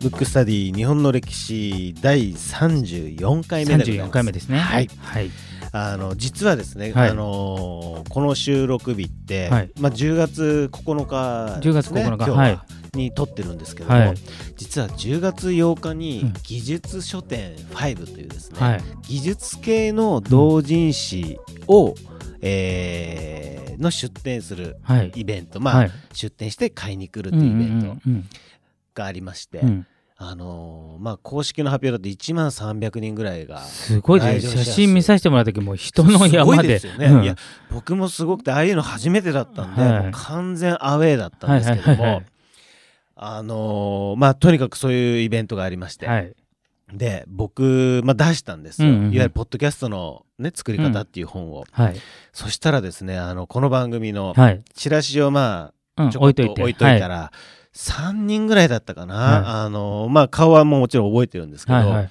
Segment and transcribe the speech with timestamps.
[0.00, 4.08] ブックスタディ日本の歴史第34回目でございます。
[4.08, 4.58] 34回目ですね。
[4.58, 4.88] はい。
[4.98, 5.30] はい。
[5.72, 7.10] あの実はですね、はい。
[7.10, 9.70] あのーこの収録日って、はい。
[9.78, 12.58] まあ、10月9日10月ですね、9日今日ははい。
[12.94, 14.14] に撮ってるんですけども、はい。
[14.56, 16.34] 実は10月8日うにん。
[16.42, 18.80] 技術書店5というですね、はい。
[19.02, 21.94] 技術系の同人誌を、
[22.42, 25.12] えーの出展するはい。
[25.14, 25.90] イベント、まあ、はい。
[26.12, 28.28] 出展して買いに来るっていうイベントうんうん
[28.94, 29.68] がありまして、うん。
[29.68, 29.86] うん
[30.22, 36.64] あのーまあ、公式の発表だと1万300人ぐらいがすごいです写真見させてもらった時もう人の山で。
[36.66, 37.24] いですよね、うん。
[37.24, 37.36] いや
[37.70, 40.10] 僕もすごくてああいうの初めてだったんで、はい。
[40.12, 42.26] 完全アウェーだったんですけども、はいはいはいはい。
[43.16, 46.34] あのーまあとにかくそういうイベントがありまして、はい
[46.92, 49.14] で僕、まあ、出したんですよ、うんうんうん。
[49.14, 51.96] いわゆるポッドキャストの、ね、作り方っていう本を、はい。
[52.32, 54.62] そしたらですねあのこの番組のはい。
[54.74, 56.62] チラシをまあうんちょこっと置いといて。
[56.62, 57.32] 置いといたら、
[57.74, 59.42] 3人ぐらいだったかな、はい。
[59.64, 62.10] あのまあ顔はもうもちろん覚えてるんですけど、はいはい。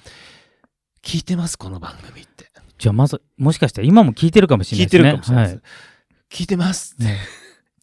[1.02, 1.58] 聞いてます？
[1.58, 2.50] この番組って。
[2.78, 5.62] じゃあまずもしかしたら今も聞いてるかもしれない聞いてですねるかもしれないです、
[6.30, 6.96] 聞いてます。
[7.02, 7.16] って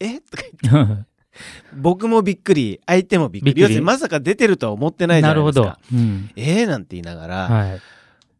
[0.04, 0.20] え？
[0.20, 0.92] とか言って。
[0.92, 1.06] は い
[1.74, 2.80] 僕もびっくり。
[2.86, 3.52] 相手もびっくり。
[3.52, 3.62] びっくり。
[3.62, 5.96] 要するにまさか出てるとは思ってないじゃなるほどないですか。
[5.96, 6.30] うん。
[6.36, 7.80] えーなんて言いながら「はい。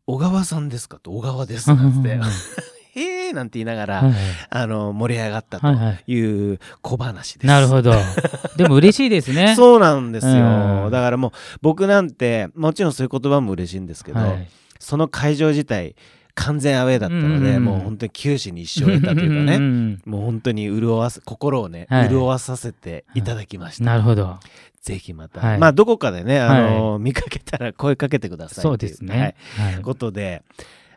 [0.07, 2.09] 小川さんですか?」と「小川です」なんて。
[2.09, 2.21] はい
[2.99, 4.15] 「へえ」なんて言いながら、はい。
[4.51, 5.67] あの盛り上がったと
[6.11, 7.47] いう小話です。
[7.47, 7.93] なるほど。
[8.57, 9.55] でも嬉しいですね。
[9.57, 10.91] そうなんですよ、うん。
[10.91, 14.49] だからもう僕なんてもちろんそういう言葉も嬉しいんですけど、はい。
[14.81, 15.95] その会場自体
[16.39, 19.59] 完全アウェーだったので、うんもう本当に九死に一生を得たというかね。
[19.59, 23.85] んもう本当に潤わす心をね、はい潤わさせていただきました。
[23.85, 24.39] なるほど。
[24.81, 25.59] ぜひまた、はい。
[25.59, 29.35] まあどこかでね、あの見かけたら声かけてくださいそうですね。
[29.57, 29.83] はい。
[29.83, 30.43] ことで、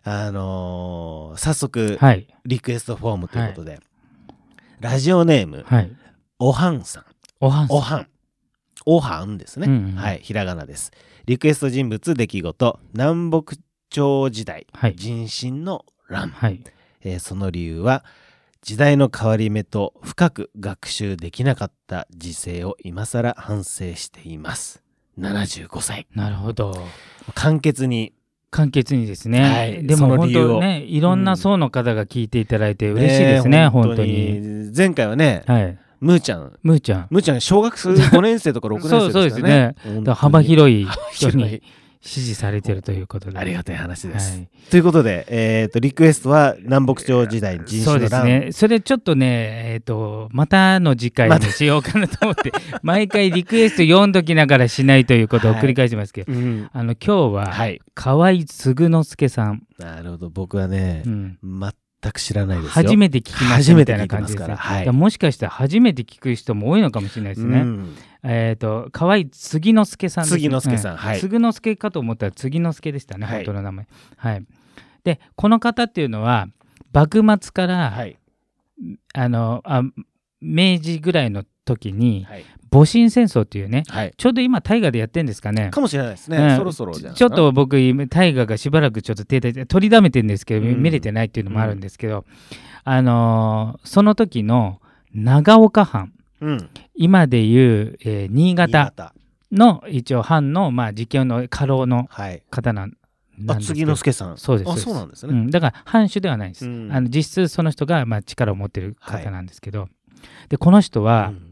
[0.04, 2.28] あのー早速、はい。
[2.46, 3.80] リクエストフォームということで、
[4.80, 5.92] ラジオネーム、はい。
[6.38, 7.06] おはんさん。
[7.40, 8.08] おはんおはん。
[8.86, 9.96] おはんですね、うんうん。
[9.96, 10.92] はい、ひらがなです。
[11.26, 13.58] リクエスト人物、出来事、南北
[13.92, 14.96] 朝時代、はい。
[14.96, 16.64] 人心の乱、はい。
[17.04, 18.04] えーその理由は、
[18.64, 24.82] 時代の変わり目と深く学習できなかった時勢を今更反省しています。
[25.20, 26.08] 75歳。
[26.16, 26.74] なるほど。
[27.36, 28.14] 簡潔に。
[28.50, 29.86] 簡潔にですね、はい。
[29.86, 34.72] でも本当ねいろんな層の方が聞いていただいて嬉しいですね、え本当に。
[34.76, 35.78] 前回はね、はい。
[36.02, 37.08] むーちゃん、むーちゃん。
[37.10, 39.76] むーちゃん小学5年生とか6年生 そうですからね。
[39.84, 40.14] そうですね。
[40.14, 41.64] 幅広い人に
[42.02, 44.38] 支持されてるということでありがたい話です。
[44.38, 48.26] はいということで、えー、とリクエストは南北朝時代人そう種の乱。
[48.26, 48.52] ですね。
[48.54, 57.82] それちょっとね、えっ、と、またの次回にしようかなと思って、 毎回リクエスト読んどきながらしないということを繰り返しますけど、うんあの、今日は、はい。
[57.94, 58.46] 河合嗣
[58.76, 60.30] 之助さん、なるほど。
[60.30, 61.38] 僕はねう、ん
[62.02, 62.72] 全く知らないですよ。
[62.72, 64.08] 初めて聞きましたみたいな。
[64.08, 64.56] 感じですね。
[64.56, 67.60] はいもしかしたら初めて聞く人も多いのかもしれないですね。
[67.60, 73.88] うんえっ、と、河合杉之助さん杉之助さんはい杉之助かと思ったら杉之助でしたね、はい本当の名前。
[74.18, 74.46] はい。
[75.04, 76.48] で、この方っていうのは、
[76.94, 78.18] 幕末から、はい。
[79.14, 79.84] あのあ
[80.42, 82.46] 明治ぐらいの時にはい。
[82.72, 84.14] 戊辰戦争っていうねはい。
[84.16, 85.70] ちょうど今大河でやってるんですかね。
[85.72, 86.38] かもしれないですね。
[86.38, 87.16] うんそろそろじゃん。
[87.16, 92.26] ちょっと僕今大河がしばらくちょっと停滞して取りだめてるんですけど、うん見れてないっていうのもあるんですけど、
[92.84, 94.82] あのーその時の
[95.14, 96.70] 長岡藩うん。
[96.96, 99.14] 今でいう、えー新新潟潟。
[99.52, 102.42] の一応藩の、まあ、実験の家老のはい。
[102.50, 102.94] 方なん
[103.38, 104.32] なあ、んですけど杉之助さん。
[104.34, 105.34] あ、そうですそうですそうなんですね。
[105.34, 109.90] うん、だから藩主ではないです、うんあの実質その人がまあ力を持ってる方なんですけど、
[110.48, 111.51] でこの人は、うん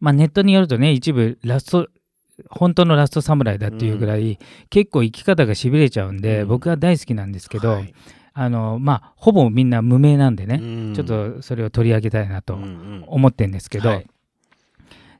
[0.00, 1.88] まあ、ネットによるとね一部ラスト
[2.48, 4.38] 本当のラストサムライだっていうぐらい、
[4.70, 6.48] 結構生き方がしびれちゃうんで、うん。
[6.48, 7.94] 僕は大好きなんですけど、はい。
[8.32, 10.94] あのまあほぼみんな無名なんでね、うん。
[10.94, 13.04] ちょっとそれを取り上げたいなとうんうん。
[13.06, 14.06] 思ってるんですけど、はい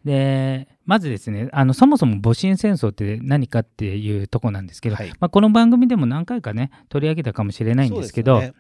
[0.05, 5.11] でまずですねあのそもそも戊辰戦争って何かっていうとこなんですけど、はい。
[5.21, 8.55] まあ、この番組でも何回かね取り上げたかもしれないんですけどね。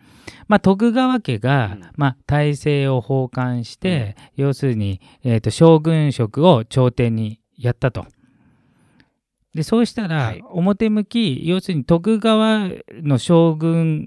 [0.49, 1.91] まあ、徳川家が、うん。
[1.97, 8.06] まあ、体制を奉還して、要するに、えーと将軍職を朝廷にやったと。
[9.55, 10.43] でそうしたら、はい。
[10.50, 12.69] 表向き要するに徳川
[13.03, 14.06] の将軍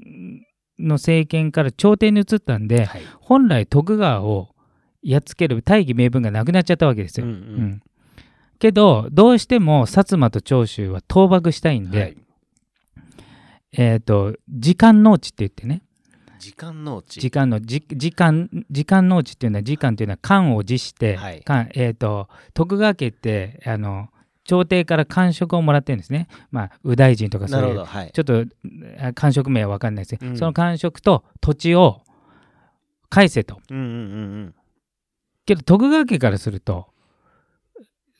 [0.80, 3.02] の政権から朝廷に移ったんで、はい。
[3.19, 4.53] 本来徳川を
[5.04, 7.26] やっつける大義名分がなくなっちゃったわけですよ。
[7.26, 7.38] うんうん。
[7.38, 7.84] うん。
[8.60, 12.18] けどどうしても薩摩と長州は倒幕したいんで、はい。
[13.74, 15.84] えー、と時間農地って言ってね。
[16.40, 21.42] 時間農地時間のじ時間時間農地っていうのは時間っていうのは官を辞して、はい。
[21.44, 24.10] 官えー、と徳川家ってあの
[24.46, 26.28] 朝廷から官職をもらってるんですね。
[26.52, 28.12] まあ右大臣とかそういうはい。
[28.14, 28.46] ちょっと
[29.00, 30.38] あ官職名は分かんないですけど、うん。
[30.38, 32.02] その官職と土地を
[33.10, 33.60] 返せと。
[33.70, 34.56] うんうんうん
[35.45, 36.88] けど徳川家からすると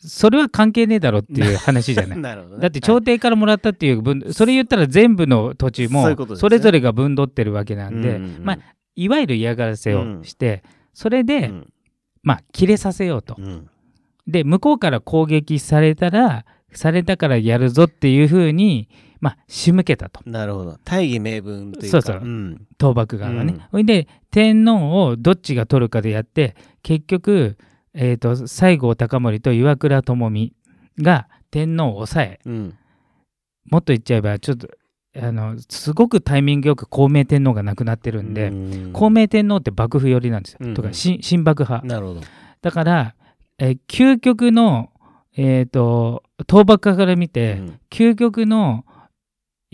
[0.06, 2.20] それは関係ねえだろっていう話じゃない。
[2.20, 2.44] なね。
[2.60, 8.44] だって朝廷からもらったっていう分、それ言ったら全部の土地もそれぞれが分取ってるわけなんで、うんうんうん。
[8.44, 8.60] まあ、
[8.96, 11.74] いわゆる嫌がらせをして、それで、うん。
[12.22, 13.36] まあ、切れさせようと。
[13.38, 13.70] うん。
[14.28, 18.90] で、向こうから攻撃されたら、されたからやるぞっていうふうに、
[19.24, 20.20] まあ、仕向けたと。
[20.26, 20.78] なるほど。
[20.84, 22.02] 大義名分というか。
[22.02, 22.22] そうそう。
[22.22, 22.68] うん。
[22.80, 23.54] 倒幕側がね。
[23.54, 23.60] うん。
[23.72, 27.58] ほいで、天皇をどっちが取るかでやって、結局、
[27.94, 30.54] えー、と西郷隆盛と岩倉具視
[31.00, 32.78] が天皇を抑え、うん。
[33.72, 34.68] もっと言っちゃえば、ちょっと、
[35.16, 38.92] あの、すごくタイミングよく孔明天皇が亡くなってるんで、うん。
[38.92, 40.60] 孔明天皇って幕府寄りなんですよ。
[40.60, 40.74] うん。
[40.74, 41.88] とか、新新幕派。
[41.88, 42.22] なるほど。
[42.62, 43.16] だから、
[43.58, 44.90] えー究極の、
[45.38, 47.80] えっ、と、倒幕派から見て、うん。
[47.90, 48.84] 究極の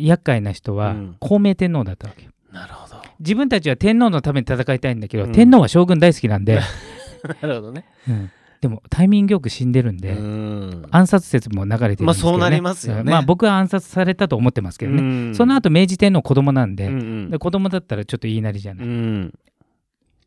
[0.08, 1.16] 厄介な人はうん。
[1.20, 2.26] 孔明天皇だったわけ。
[2.26, 2.32] よ。
[2.52, 3.02] なるほど。
[3.20, 5.32] 自分たちは天皇のために戦いたいんだけど、うん。
[5.32, 6.62] 天皇は将軍大好きなんで、
[7.42, 7.86] なるほどね。
[8.08, 8.32] うん。
[8.62, 10.88] でもタイミングよく死んでるんで、うん。
[10.92, 12.06] 暗殺説も流れてるんですけど、ね。
[12.06, 13.02] まあそうなりますよね。
[13.02, 13.10] うん。
[13.10, 15.02] まあ僕は暗殺されたと思ってますけどね。
[15.02, 15.36] うん。
[15.36, 16.96] その後明治天皇子供なんで、うんう
[17.28, 17.30] ん。
[17.30, 18.88] で子供だったらちょっと言いなりじゃない。
[18.88, 19.34] うん。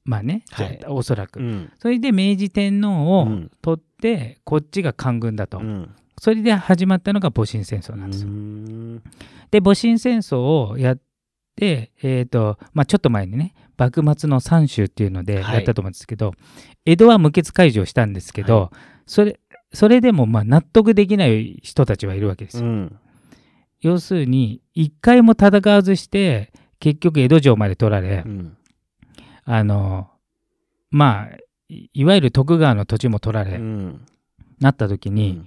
[0.04, 0.80] まあね、はい。
[0.88, 1.40] おそらく。
[1.40, 1.72] うん。
[1.78, 3.50] それで明治天皇をうん。
[3.60, 5.60] 取って、こっちが官軍だと。
[6.26, 8.28] うんそれで始まったのが戊辰戦争なんですよ。
[8.28, 9.02] うん。
[9.50, 10.98] で、戊辰戦争をやっ
[11.56, 15.54] て、えっ、と、まあちょっと前にね、幕末の三州っていうのではい。
[15.56, 16.34] やったと思うんですけど、
[16.86, 18.70] 江戸は無血開城したんですけど、
[19.04, 19.40] それ、
[19.72, 22.66] それでもまあ納得できない人たちはいるわけですよ。
[22.66, 22.98] うん。
[23.80, 28.56] 要するに、一回も戦わずして、結局江戸城まで取られ、うん。
[29.44, 30.08] あの、
[30.92, 31.36] まあ、
[31.68, 34.06] いいわゆる徳川の土地も取られ、うん。
[34.60, 35.42] なった時に、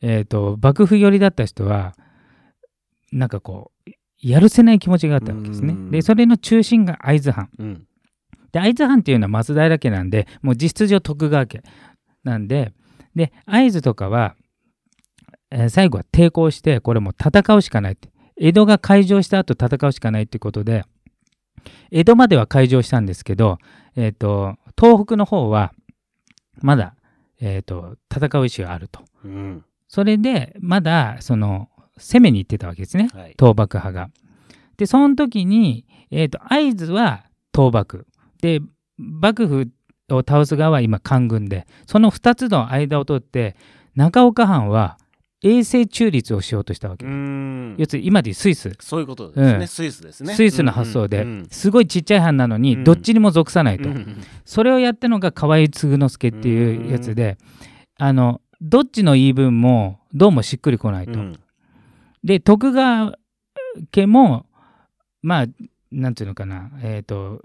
[0.00, 1.94] えっ、と、幕府寄りだった人は、
[3.12, 3.90] なんかこう、
[4.20, 5.76] やるせない気持ちがあったわけですねう。
[5.76, 7.50] んで、それの中心が会津藩。
[7.58, 7.84] うん
[8.52, 11.62] で、会津藩っていうのは松平家なんで、もう実質上徳川家
[12.24, 12.72] なんで、
[13.14, 14.36] で、会津とかは、
[15.50, 18.08] えー最後は抵抗して、これもう戦うしかないって。
[18.40, 20.84] 江戸が開城した後戦うしかないってことで、
[21.90, 23.58] 江戸までは開城したんですけど、
[23.96, 25.72] えっ、と、東北の方は、
[26.60, 26.94] まだ、
[27.40, 29.00] えっ、と、戦う意思があると。
[29.24, 31.68] うんそれで、まだ、その、
[31.98, 33.08] 攻めに行ってたわけですね。
[33.12, 34.10] はい倒幕派が。
[34.76, 37.24] で、その時に、えっ、と、会津は
[37.54, 38.06] 倒幕。
[38.40, 38.60] で、
[38.96, 39.70] 幕府
[40.10, 43.56] を倒す側は今官軍で、その2つの間を取って、
[43.96, 44.98] 中岡藩は
[45.42, 47.06] 永世中立をしようとしたわけ。
[47.06, 48.76] うん要するに今でいうスイス。
[48.80, 53.88] そういうことですうんねスイスですねスイスの発想で、うんうんすごいちっちゃい藩なのうんに、どっちにも属さないと。
[53.88, 57.38] うんそれをやったのが河合継之助っていうやつで、
[57.98, 61.12] あの、どっちの言い分もどうもしっくりこないと。
[61.12, 61.38] うん。
[62.24, 63.16] で、徳川
[63.92, 64.46] 家も、
[65.22, 65.46] まあ、
[65.92, 67.42] なんていうのかな、えっ、と、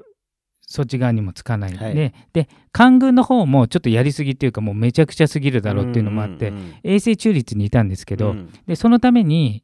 [0.65, 1.95] そっち側にもつかない、はい。
[1.95, 8.54] で、で、官軍の方もちょっとやりすぎっていうか、もうめちゃくちゃすぎるだろうっていうのもあって、うんうん永世中立にいたんですけど、うん。
[8.66, 9.63] で、そのために、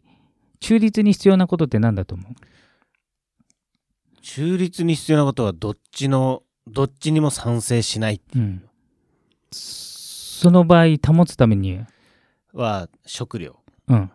[0.59, 2.33] 中立に必要なことって何だと思う？
[4.21, 8.61] 中立に必要なことはどっちのどっちにも賛成しないうん。
[10.39, 11.81] その場合、保つために、
[12.53, 13.57] は食料。
[13.89, 14.11] うん。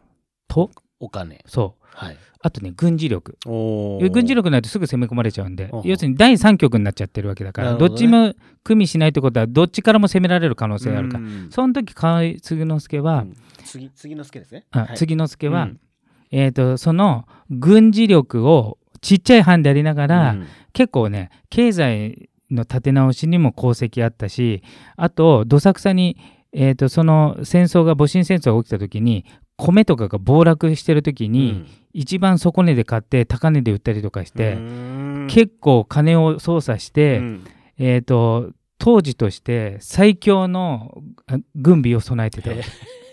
[0.49, 1.44] と、お金。
[1.47, 1.85] そう。
[1.94, 2.17] はい。
[2.41, 3.37] あとね、軍事力。
[3.44, 7.79] お軍事力ないとすぐ攻め込まれちゃうんで要するに第三局になっちゃってるわけだから、ね。
[7.79, 8.32] どっちも
[8.62, 11.49] 組みしないってことはどっちからも攻められる可能性があるから、うん。
[11.51, 13.37] その時河合継之助は、うん。
[13.63, 14.65] 次次の助ですね。
[14.70, 14.96] あはい。
[14.96, 15.81] 継之助は、うん。
[16.31, 20.46] えー、とその軍事力をちっちゃい藩でありながら、うん。
[20.72, 24.63] 結構ね経済の立て直しにも功績あったし
[24.96, 26.17] あとどさくさに、
[26.53, 29.25] えー、とその戦争が戊辰戦争が起きた時に
[29.56, 35.27] 米とかが暴落してる時に、一番底値で買って高値で売ったりとかして、うん。
[35.31, 37.44] 結構金を操作して、うん。
[37.79, 42.63] えー、と当時として最強のあ軍備を備えてたわけ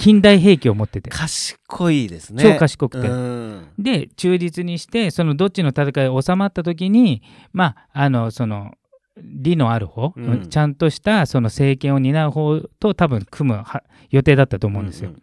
[0.00, 1.10] 近代兵器を持ってて。
[1.10, 2.42] 賢いですね。
[2.42, 3.68] 超賢くて、うん。
[3.78, 8.72] で中立にしてそのどっちの戦い収まった時にまああのその
[9.16, 10.48] 利のある方、うん。
[10.48, 15.10] ちゃんとしたその政権を担う方と多分組むは予定だったと思うんですよ。
[15.10, 15.22] うん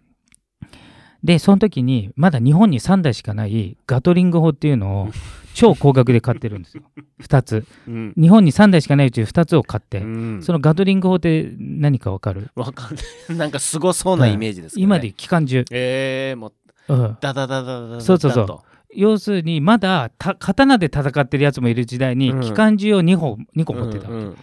[1.23, 5.09] でその時にまだ日本に3台しかないガトリング砲っていうのを
[5.57, 6.83] 超高額で買ってるんですよ。
[7.21, 7.65] 2つ。
[7.87, 8.13] うん。
[8.15, 10.43] 日本に3台しかないうち2つを買って、うん。
[10.43, 13.05] そのガトリング砲って何かわかる、わかんない。
[13.35, 14.83] なんかすごそうなイメージですね。
[14.83, 16.53] 今で機関銃、えーも
[16.87, 17.17] ううん。
[17.19, 18.45] ダダダダダそうそうそう。
[18.45, 22.41] と要するにまだた刀で戦ってるやつもいる時代にうん。
[22.41, 24.35] 機関銃を2本2個持ってたわけ、うんうん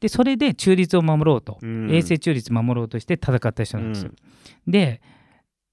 [0.00, 1.88] でそれで中立を守ろうと、うん。
[1.88, 4.10] 永世中立守ろうとして戦った人なんですよ、
[4.66, 5.00] で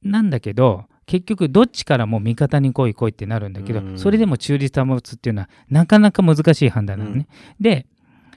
[0.04, 3.98] なんだけど結局どっちからも味方に来い来いってなるんだけど、うん。
[3.98, 7.28] それでも中立保つっていうのはなかなか難しい判断なのね、
[7.60, 7.88] で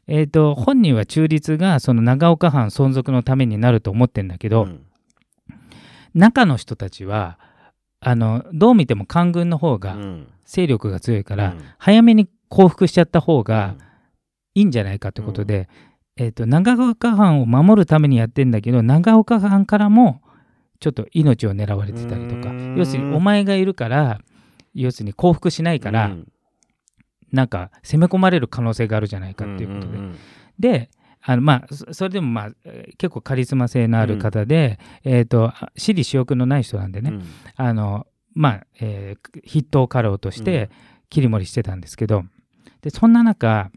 [0.09, 4.87] えー、と本人は中立がその長岡藩存続のためになると思ってんだけど、うん。
[6.14, 7.38] 中の人たちは
[8.00, 10.29] あのどう見ても官軍の方がうん。
[10.47, 11.64] 勢力が強いから、うん。
[11.76, 13.75] 早めに降伏しちゃった方が
[14.55, 15.69] いいんじゃないかということで、
[16.17, 20.23] えー、と長岡藩を守るためにやってんだけど長岡藩からも
[20.82, 22.50] ちょっと命を狙われてたりとか。
[22.50, 22.76] うん。
[22.76, 24.20] 要するにお前がいるから
[24.74, 26.28] 要するに降伏しないから、うん。
[27.30, 30.18] なんか攻め込まれる可能性があるじゃないかっていうことで、んん
[30.58, 30.90] で
[31.22, 37.22] あのまあそそれでもまあえー結構カリスマ性のある方で、えー、と私利私欲のない人なんでね、うん。
[37.54, 40.68] あのまあ、えー筆頭家老として
[41.10, 42.24] 切り盛りしてたんですけど、
[42.80, 43.70] でそんな中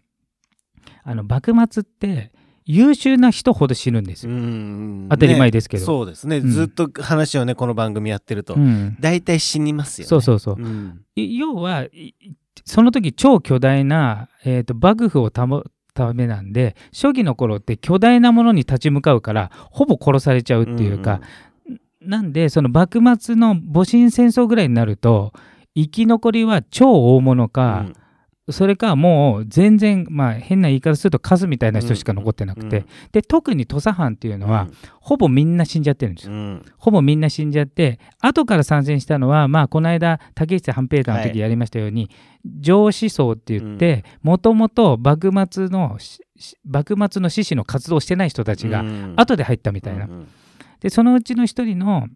[1.04, 2.32] あの幕末って
[2.66, 5.08] 優秀な人ほど死ぬんですうよ、ん。
[5.10, 6.50] 当たり前ねですけど、そうですね、うん。
[6.50, 8.98] ずっと話をねこの番組やってると、うん。
[9.00, 10.10] 大体死にますよね。
[10.10, 11.02] そうそうそう、うん。
[11.16, 12.14] い要はい
[12.66, 21.22] その時超巨大な、えー、と幕府を保つためなんで初期の頃って巨大なものに立ち向かうからほぼ殺されちゃうっていうか、
[22.02, 25.34] なんでその幕末の戊辰戦争ぐらいになると
[25.74, 27.50] 生き残りは超大物うん。
[27.50, 27.86] か、
[28.52, 34.68] それかもう全然まあ変な言い方するとカスみたいな人しか残ってなくて、うんで特に土佐藩っていうのは、
[35.00, 36.34] ほぼみんな死んじゃってるんですよ。
[36.34, 36.66] うん。
[36.78, 42.10] ほぼみんな死んじゃって後から参戦したのはまあこの間竹内半平太の時やりましたように、
[42.60, 45.98] 上司層って言ってもともと幕末の
[46.66, 49.14] 幕末の志士の活動をしてない人たちがうん。
[49.16, 50.06] 後で入ったみたいな。
[50.06, 50.28] うん。
[50.82, 52.08] でそのうちの一人の、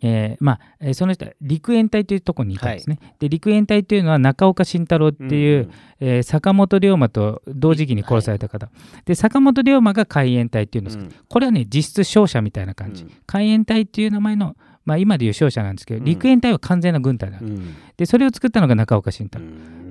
[0.00, 2.98] えーまあえーその人は陸援隊というところにいたんですね。
[3.18, 5.70] で陸援隊というのは中岡慎太郎っていう、
[6.00, 8.70] えー坂本龍馬と同時期に殺された方、
[9.04, 16.04] で坂本龍馬が海援隊っていうんですけど、これはね実質勝者みたいな感じ、海援隊っていう名前の、まあ、今でいう勝者なんですけど、うん。
[16.04, 17.74] 陸援隊は完全な軍隊なの、うん。
[17.96, 19.83] でそれを作ったのが中岡慎太郎、うん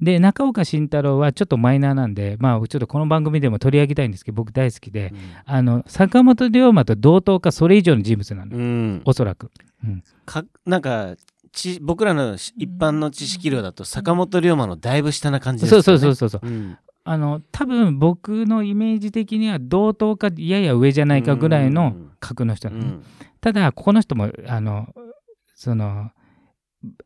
[0.00, 5.14] で中岡慎太郎はちょっとマイナーなんでまあちょっとこの番組でも取り上げたいんですけど僕大好きで、
[5.46, 9.02] あの坂本龍馬と同等かそれ以上の人物なの、うん。
[9.04, 9.50] おそらく。
[10.26, 11.14] かなんか
[11.52, 15.98] ち僕らのし一般の知識量だと坂本龍馬のだいぶ下な感じですそよね。
[15.98, 16.50] うそうそうそうそう。
[16.50, 16.78] うん。
[17.04, 23.04] あの多分僕のイメージ的には同等かやや上じゃないかぐらいの格の人なのね、うん。
[23.40, 24.88] ただここの人もあの
[25.54, 26.10] その、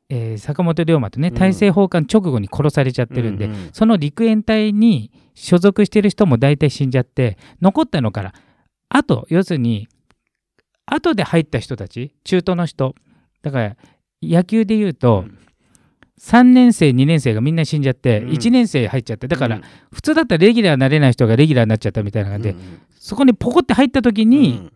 [0.09, 1.35] えー坂本龍馬とねうん。
[1.35, 8.35] 大政奉還直後に殺されちゃってるんで、ううその陸援隊に所属してる人も大体死んじゃって残ったのから
[8.89, 9.89] あと要するに
[10.87, 12.95] 後で入った人たち中途の人
[13.43, 13.77] だから
[14.23, 15.39] 野球で言うと、うん。
[16.21, 18.31] 3年生2年生がみんな死んじゃって、うん。
[18.31, 19.63] 1年生入っちゃってだから、うん。
[19.93, 24.71] 普通だったらレギュラーになれない人がレギュラーになっちゃったみたいな感じで、うんそこにポコって入った時に、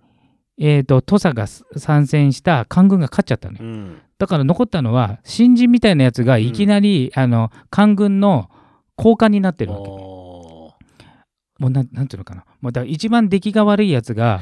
[0.59, 1.47] えー、と土佐が
[1.79, 3.65] 参戦した官軍が勝っちゃったのよ。
[3.65, 3.71] うん。
[3.71, 8.51] うんだから残ったのは新人みたいなやつがいきなり、あの官軍の
[8.95, 9.89] 高官になってるわけ。
[9.89, 10.77] も
[11.61, 12.45] おうなんなんていうのかな。
[12.61, 14.41] もうだから一番出来が悪いやつが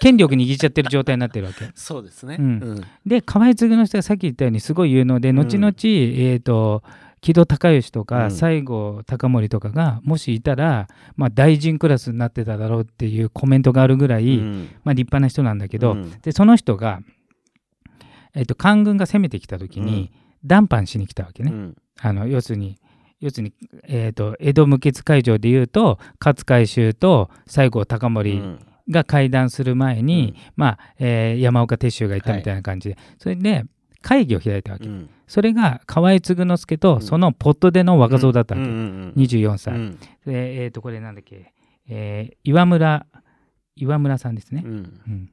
[0.00, 1.64] 権力握っちゃってる状態になってるわけ。
[1.64, 2.38] ー そうですね。
[2.40, 2.44] うん。
[2.44, 2.80] うん。
[3.06, 5.36] で河合継の人がさっき言ったようにすごい有能でうん。
[5.36, 6.82] 後々、えー、と
[7.24, 8.30] 木戸孝允とかうん。
[8.30, 14.68] 西郷隆盛とかがもしいたら、まあ、大臣クラスになってただろうっていうコメントがあるぐらい、うん。
[14.84, 16.10] まあ、立派な人なんだけど、うん。
[16.20, 17.00] でその人が、
[18.34, 20.12] えっと官軍が攻めてきた時に
[20.44, 21.50] 談判しに来たわけね。
[21.50, 21.76] うん。
[21.98, 22.78] あの要するに
[23.20, 23.54] 要するに、
[23.84, 28.58] えっと江戸無血会場でいうと勝海舟と西郷隆盛うん。
[28.90, 30.52] が会談する前に、うん。
[30.56, 33.64] まあえー山岡鉄舟がいたみたいな感じで、それで
[34.04, 35.08] 会議を開いたわけ、うん。
[35.26, 39.98] それが河合継之助とそのポットでの若造だったわけ、うんうん24歳、うん。
[40.26, 41.54] でえっ、とこれなんだっけ、
[41.88, 43.06] えー岩村
[43.76, 44.72] 岩村さんですね、うん。
[44.72, 45.30] うん。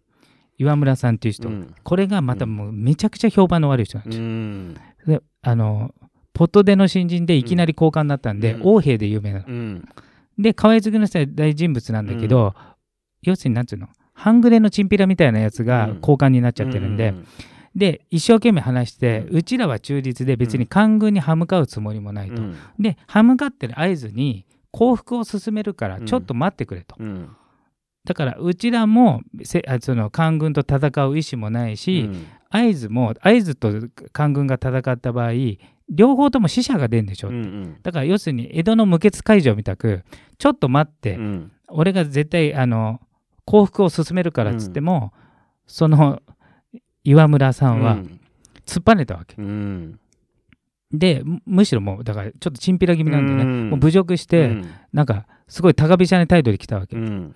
[0.57, 1.75] 岩村さんっていう人、うん。
[1.83, 4.25] これがまたもうめちゃくちゃ評判の悪い人なんうですよ。
[4.25, 4.73] ん。
[5.05, 5.93] であの
[6.33, 8.61] ポットでの新人でいきなり交換になったんで、うん。
[8.63, 9.45] 王兵で有名なの。
[9.47, 9.89] うん。
[10.39, 12.55] で河合継之助は大人物なんだけど、
[13.21, 13.89] 要するになんつうの？
[14.13, 15.95] 半グレのチンピラみたいなやつがうん。
[15.97, 17.27] 交換になっちゃってるんで、うん
[17.75, 22.41] で一生懸命話して、ううちらは中立で別に官軍に歯向かうつもりもないと。
[22.41, 22.55] うん。
[22.79, 26.05] で歯向かってる合図に降伏を進めるからうん。
[26.05, 26.95] ちょっと待ってくれと。
[26.99, 27.29] うん。
[28.03, 32.25] だからうちらもせあその官軍と戦う意思もないし、うん。
[32.49, 33.71] 合図も合図と
[34.11, 35.31] 官軍が戦った場合
[35.89, 37.77] 両方とも死者が出るんでしょ、うんうん。
[37.83, 40.03] だから要するに江戸の無血会場みたく
[40.37, 41.51] ちょっと待って、うん。
[41.69, 42.99] 俺が絶対あの
[43.45, 45.13] 降伏を進めるからっつっても、
[45.67, 46.21] その
[47.03, 47.97] 岩村さんは
[48.65, 49.99] 突っぱねたわけ、うん。
[50.91, 53.69] でむむしろもうだからちょっとチンピラ気味なんでね、うん。
[53.71, 54.69] もう侮辱して、うん。
[54.93, 57.35] なんかすごい高飛車な態度で来たわけ、うん。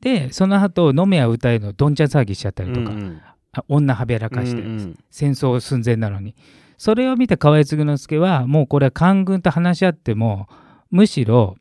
[0.00, 3.20] でその後飲めや歌えのどんちゃん騒ぎしちゃったりとか、うん。
[3.52, 6.34] あ女はべらかして、うん戦争寸前なのに。
[6.78, 10.46] それを見た河合継之助はもうこれは官軍と話し合っても
[10.90, 11.56] むしろ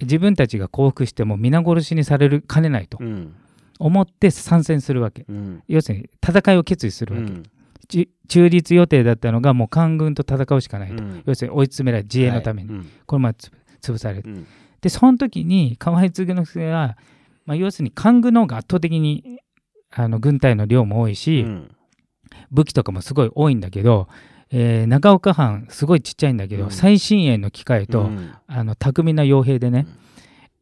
[0.00, 2.96] 自分たちが降伏しても皆殺しにされるかねないと。
[3.00, 3.34] うん
[3.78, 5.24] 思って参戦するわけ。
[5.28, 5.62] うん。
[5.68, 7.42] 要するに戦いを決意するわけ、うん。
[7.88, 11.22] ち中立予定だったのがもう官軍と戦うしかないと、うん。
[11.26, 12.78] 要するに追い詰められ自衛のために、はい。
[12.78, 12.90] うん。
[13.06, 13.50] これまでつ
[13.92, 14.46] 潰されるうん。
[14.80, 16.96] でその時に河合継之助は、
[17.46, 19.40] まあ、要するに官軍の方が圧倒的に
[19.90, 21.70] あの軍隊の量も多いし、うん。
[22.50, 24.08] 武器とかもすごい多いんだけど、
[24.50, 26.70] えー長岡藩すごいちっちゃいんだけど、うん。
[26.70, 28.32] 最新鋭の機械と、うん。
[28.46, 29.96] あの巧みな傭兵でね、うん。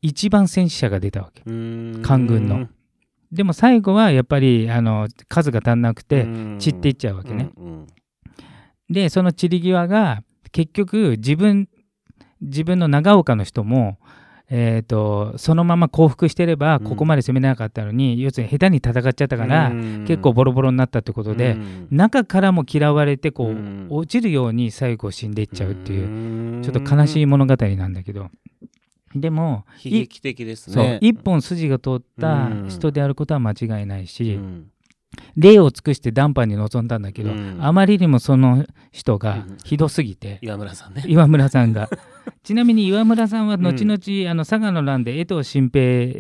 [0.03, 1.43] 一番戦死者が出たわけ。
[1.45, 2.03] うん。
[2.03, 2.69] 官軍の
[3.33, 6.57] でも最後はやっぱりあの数が足んなくてうん。
[6.59, 7.87] 散っていっちゃうわけね、うん
[8.89, 11.69] でその散り際が結局自分
[12.41, 13.99] 自分の長岡の人も、
[14.49, 16.85] えー、とそのまま降伏してればうん。
[16.85, 20.05] ここまで攻めなかったのに、要するに下手に戦っちゃったから、うん。
[20.07, 21.89] 結構ボロボロになったってことで、うん。
[21.91, 23.87] 中からも嫌われてこう、うん。
[23.91, 28.31] 落ちるように最後死んでいっちゃうっていう、うちょっと悲しいい物語なんだけど
[29.21, 30.99] でも悲劇的ですね。
[31.01, 34.71] 一本筋が通った人であることは間違いないし、うん。
[35.37, 37.59] 礼を尽くして談判に臨んだんだけど、うん。
[37.61, 39.59] あまりにもその人がうん。
[39.65, 41.05] ひどすぎて、岩村さんね。
[41.07, 41.89] 岩村さんが。
[42.43, 46.13] ちなみに岩村さんは後々、あの佐賀の乱で江藤新平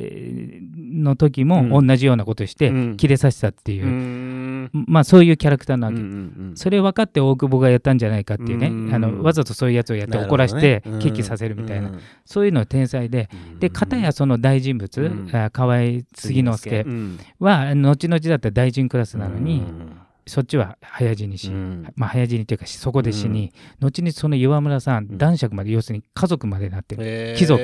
[0.76, 2.96] の時も同じようなことして、うん。
[2.96, 4.35] 切れさせたっていうう、ん
[4.72, 6.56] まあそういうキャラクターなわけ、うんうんうん。
[6.56, 8.94] それを分かって大久保がやったんじゃないかっていうね、うん。
[8.94, 12.00] あのわざとそういうやつをやって怒らせて決起させるみたいな、うん。
[12.24, 13.28] そういうの天才で。
[13.58, 15.30] で片やその大人物、うん。
[15.36, 15.78] あ河合
[16.14, 17.18] 杉之助うん。
[17.38, 20.00] は後々だったら大臣クラスなのに、うん。
[20.26, 21.86] そっちは早死にし、うん。
[21.94, 25.18] まあ早死にというかそこで死に、後にその岩村さん、ん。
[25.18, 27.62] 男爵まで要するに家族までなってる、貴族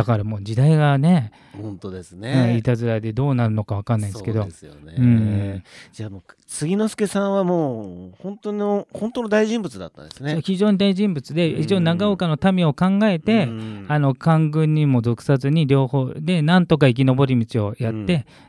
[0.00, 1.30] だからもう時代がね、
[1.60, 4.40] 本当ですうんねいたずらでどうなるのか分かんないんですけど。
[4.40, 4.94] そうですよね。
[4.96, 5.62] うん。
[5.92, 10.40] じゃあもう杉之助さんはもう本当の本当の大人物だったんですね。
[10.42, 11.60] 非常に大人物でうん。
[11.60, 13.86] 一応長岡の民を考えて、うん。
[13.88, 18.06] あの官軍にも属さずに両方でなんとか生き延び道をやって、うん。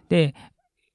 [0.08, 0.34] で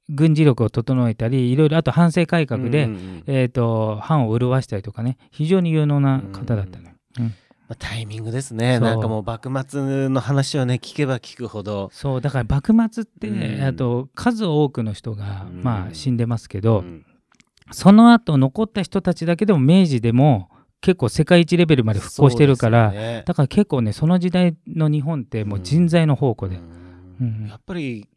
[0.08, 2.88] 軍事力を整えたりいろいろあと反省改革で、
[3.26, 6.94] えー、と藩を潤したりとかね非常に有能な方だったのよ。
[7.18, 7.34] うん
[7.68, 8.78] まあタイミングですね。
[8.78, 11.90] なんかもう幕末の話をね聞けば聞くほど。
[11.92, 13.62] そうだから幕末って、うん。
[13.62, 15.62] あと数多くの人が、うん。
[15.62, 17.04] まあ、死んでますけど、うん。
[17.72, 20.48] その後残った人たちだけでも明治でも
[20.80, 23.24] 結構世界一レベルまで復興してるから、ね。
[23.26, 26.60] だから結構ねその時代の日本ってもう人材の宝庫で、う
[27.24, 27.42] ん。
[27.42, 27.48] うん。
[27.48, 28.08] やっぱり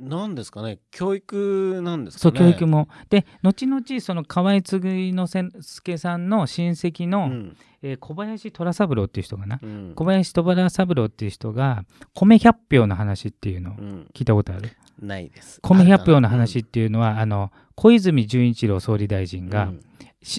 [0.00, 0.78] なんですかね？
[0.90, 2.88] 教育なんですかそうね教育も。
[3.10, 7.56] で後々その河合継之助さんの親戚の、うん。
[7.82, 9.92] えー小林虎三郎っていう人がな、うん。
[9.94, 11.84] 小林虎三郎っていう人が
[12.14, 14.06] 米百俵の話っていうのをうん。
[14.14, 14.70] 聞いたことある？
[15.00, 15.60] ないです。
[15.62, 19.72] 米百俵のあ話っていうのは、あの小泉純一郎総理大臣が、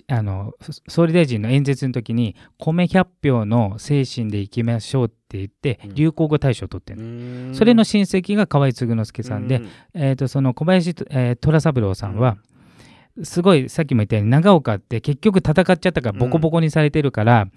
[0.08, 5.96] あのそ総理大臣の演説の時に米百俵の精神でいきましょうって言ってうん。
[5.96, 7.06] 流行語大賞を取ってるの、
[7.48, 7.56] うん。
[7.56, 12.38] それの親戚が河合継之助さんで、うえー、とその小林、えー虎三郎さんは、
[13.24, 17.48] すごいさっきも言ったように長岡って結局戦っちゃったからボコボコにされてるから、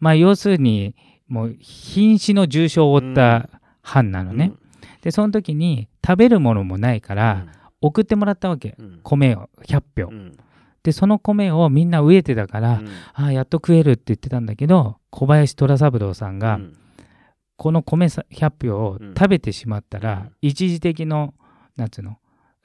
[0.00, 0.94] まあ要するに
[1.28, 3.50] もう瀕死の重傷を負った
[3.82, 4.52] 藩なのね、
[5.02, 7.46] でその時に食べるものもないから、
[7.82, 8.74] 送ってもらったわけ。
[8.78, 9.00] うん。
[9.02, 10.38] 米を100票、うん
[10.86, 12.88] でその米をみんな植えてたから、うん。
[13.14, 16.76] ああやっと食えるって言ってたんだけど小林虎三郎さんが、うん。
[17.56, 19.14] この米さ100票をうん。
[19.14, 20.32] 食べてしまったら、うん。
[20.42, 21.34] 一時的の
[21.74, 22.18] なんつうの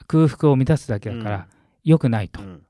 [0.05, 1.47] 空腹を満たすだけだから、
[1.83, 2.61] 良くないと、うん。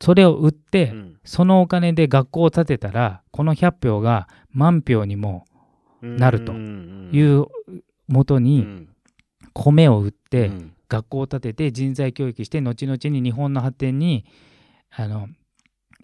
[0.00, 1.16] それを売って、うん。
[1.22, 5.44] そのお金で学校を建てたらこの100票が万票にも
[6.00, 6.52] なると。
[6.54, 7.46] いう
[8.08, 8.88] もとうにん。
[9.52, 10.70] 米を売ってうん。
[10.86, 14.24] 学校を建てて人材教育して後々に日本の発展に
[14.96, 15.28] あの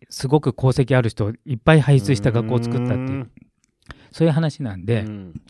[0.08, 3.30] すごく功績ある人をいっぱい輩出した学校を作ったっていう
[4.12, 5.40] そういう話なんでうん。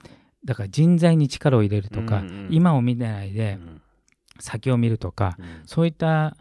[0.45, 3.83] だから人材に力を入れるとか今を見ないでうん。
[4.39, 5.47] 先を見るとかうん。
[5.67, 6.37] そういった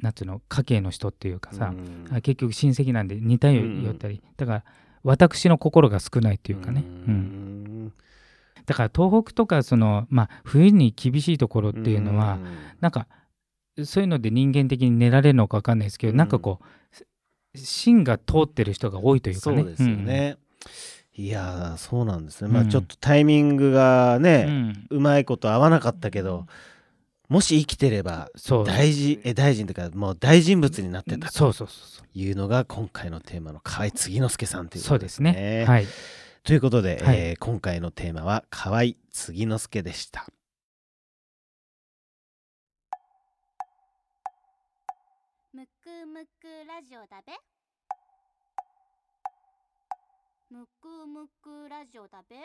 [0.00, 1.74] なんつうの家系の人っていうかさ
[2.22, 4.64] 結局親戚なんで似たよよったり、だから
[5.02, 7.86] 私の心が少ないっていうかね、ううん。
[7.88, 7.92] ん
[8.64, 12.38] だから東北とかその、まあ、冬に厳しいところっていうのは、
[12.80, 13.06] なんか
[13.84, 16.16] そういうので人間的に寝られるのか分かんないですけど、うん。
[16.16, 19.56] なんかこう芯が通ってる人が多いというかね。
[19.58, 20.36] そうですよね、
[21.14, 24.86] いやーそうなんですね、まあうんちょっとタイミングがうんうね、ん。
[24.90, 26.46] うまいこと合わなかったけど
[27.28, 28.30] もし生きてれば
[28.66, 31.26] 大事え大臣というかもう大人物になってた。
[31.28, 32.06] とそうそうそう。
[32.18, 35.64] いうのが今回のテーマの河合継之助さんということそうですね。
[35.66, 35.86] はい。
[36.44, 37.16] ということで、はい。
[37.18, 40.26] えー今回のテーマは河合継之助でした
[46.16, 47.32] むくラジオだべ。
[50.48, 52.36] むくむくラジオだべ。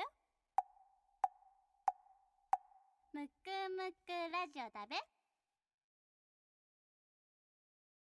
[3.14, 3.32] むく
[3.70, 5.21] むくラジオだべ。